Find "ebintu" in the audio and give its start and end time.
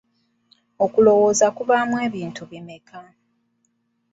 2.07-2.41